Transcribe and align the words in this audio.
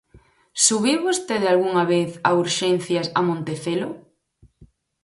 ¿Subiu 0.65 0.99
vostede 1.07 1.47
algunha 1.49 1.83
vez 1.93 2.09
a 2.27 2.29
Urxencias 2.43 3.07
a 3.19 3.21
Montecelo? 3.29 3.89